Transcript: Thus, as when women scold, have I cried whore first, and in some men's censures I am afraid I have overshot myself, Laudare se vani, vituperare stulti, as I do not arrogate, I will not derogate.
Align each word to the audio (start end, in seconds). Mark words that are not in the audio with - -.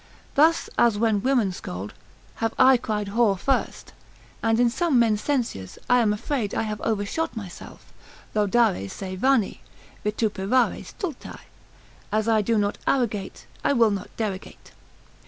Thus, 0.33 0.67
as 0.79 0.97
when 0.97 1.21
women 1.21 1.51
scold, 1.51 1.93
have 2.37 2.55
I 2.57 2.75
cried 2.77 3.09
whore 3.09 3.37
first, 3.37 3.93
and 4.41 4.59
in 4.59 4.67
some 4.67 4.97
men's 4.97 5.21
censures 5.21 5.77
I 5.91 5.99
am 5.99 6.11
afraid 6.11 6.55
I 6.55 6.63
have 6.63 6.81
overshot 6.81 7.37
myself, 7.37 7.93
Laudare 8.33 8.89
se 8.89 9.15
vani, 9.15 9.59
vituperare 10.03 10.83
stulti, 10.85 11.37
as 12.11 12.27
I 12.27 12.41
do 12.41 12.57
not 12.57 12.79
arrogate, 12.87 13.45
I 13.63 13.73
will 13.73 13.91
not 13.91 14.09
derogate. 14.17 14.71